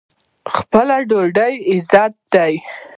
خپله 0.55 0.97
ډوډۍ 1.09 1.53
عزت 1.71 2.13
دی. 2.33 2.53